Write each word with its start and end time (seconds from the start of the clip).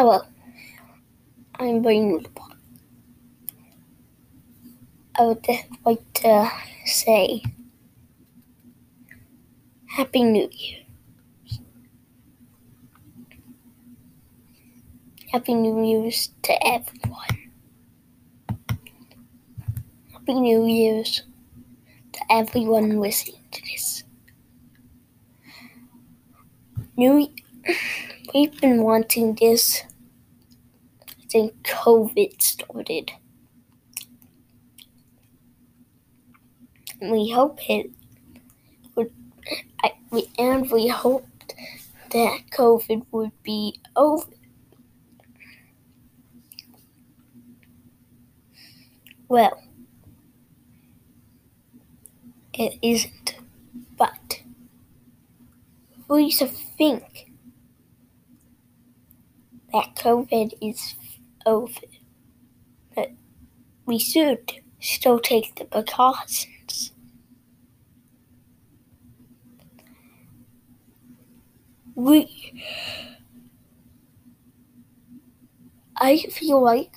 Hello, 0.00 0.22
I'm 1.56 1.82
Brian 1.82 2.24
I 5.14 5.24
would 5.26 5.46
like 5.84 6.12
to 6.14 6.50
say 6.86 7.42
Happy 9.84 10.22
New 10.22 10.48
Year. 10.50 10.78
Happy 15.32 15.52
New 15.52 15.84
Year's 15.84 16.30
to 16.44 16.66
everyone. 16.66 17.50
Happy 20.12 20.32
New 20.32 20.64
Year's 20.64 21.24
to 22.12 22.20
everyone 22.30 23.00
listening 23.00 23.42
to 23.50 23.60
this. 23.60 24.04
New 26.96 27.28
We've 28.34 28.60
been 28.60 28.84
wanting 28.84 29.34
this 29.34 29.82
since 31.30 31.52
COVID 31.62 32.42
started. 32.42 33.12
We 37.00 37.30
hope 37.30 37.60
it 37.70 37.90
would, 38.96 39.12
I, 39.84 39.92
we, 40.10 40.26
and 40.38 40.68
we 40.72 40.88
hoped 40.88 41.54
that 42.10 42.40
COVID 42.52 43.06
would 43.12 43.30
be 43.44 43.78
over. 43.94 44.26
Well, 49.28 49.62
it 52.52 52.76
isn't, 52.82 53.36
but 53.96 54.42
we 56.08 56.24
used 56.24 56.40
to 56.40 56.48
think 56.48 57.30
that 59.72 59.94
COVID 59.94 60.54
is 60.60 60.96
over. 61.46 61.80
But 62.94 63.10
we 63.86 63.98
should 63.98 64.52
still 64.80 65.20
take 65.20 65.56
the 65.56 65.64
precautions. 65.66 66.92
We, 71.94 72.28
I 75.96 76.16
feel 76.30 76.60
like 76.60 76.90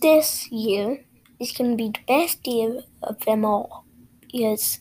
this 0.00 0.50
year 0.50 1.04
is 1.38 1.52
going 1.52 1.70
to 1.70 1.76
be 1.76 1.88
the 1.90 2.00
best 2.06 2.46
year 2.46 2.82
of 3.02 3.20
them 3.20 3.44
all 3.44 3.84
because 4.20 4.80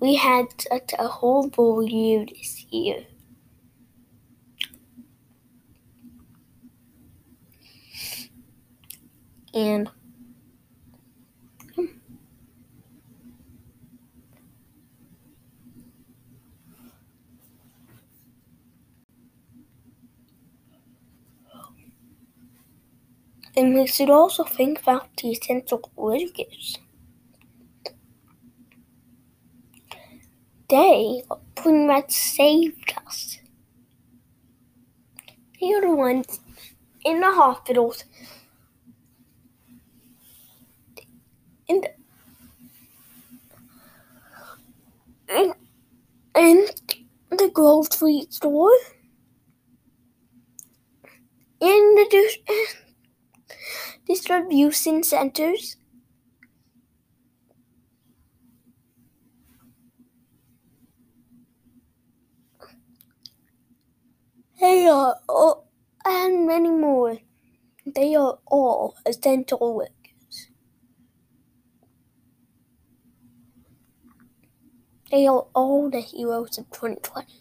we 0.00 0.16
had 0.16 0.46
such 0.60 0.92
a 0.98 1.08
horrible 1.08 1.82
year 1.88 2.26
this 2.26 2.66
year. 2.70 3.06
And 9.54 9.90
we 23.56 23.84
should 23.86 24.10
also 24.10 24.44
think 24.44 24.80
about 24.82 25.16
the 25.16 25.30
essential 25.32 25.90
workers. 25.96 26.76
They 30.68 31.22
pretty 31.54 31.86
much 31.86 32.10
saved 32.12 32.92
us. 33.06 33.38
They 35.60 35.72
are 35.74 35.80
the 35.80 35.92
ones 35.96 36.38
in 37.04 37.20
the 37.20 37.32
hospitals 37.32 38.04
and 41.68 41.86
and, 45.28 45.54
and 46.34 46.70
the 47.30 47.50
grocery 47.52 48.26
store. 48.30 48.72
In 51.60 51.94
the 51.96 52.06
dis- 52.10 52.38
distribution 54.06 55.02
centers. 55.02 55.76
They 64.58 64.88
are 64.88 65.20
all, 65.28 65.68
and 66.04 66.44
many 66.44 66.68
more. 66.68 67.18
They 67.86 68.14
are 68.16 68.40
all 68.46 68.96
essential 69.06 69.76
are 75.28 75.46
all 75.54 75.88
the 75.88 76.00
heroes 76.00 76.58
of 76.58 76.70
2020. 76.70 77.40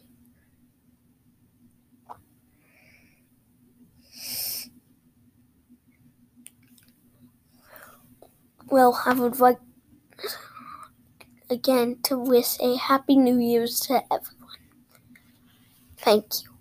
Well, 8.69 9.01
I 9.05 9.13
would 9.13 9.39
like 9.39 9.59
again 11.49 11.97
to 12.03 12.17
wish 12.17 12.59
a 12.59 12.75
happy 12.75 13.15
New 13.15 13.37
Year's 13.39 13.79
to 13.81 14.03
everyone. 14.11 14.57
Thank 15.97 16.43
you. 16.43 16.52